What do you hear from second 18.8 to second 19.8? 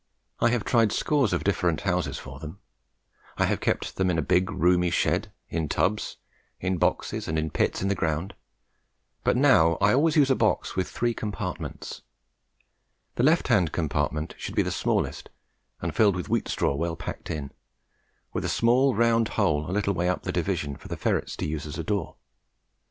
round hole a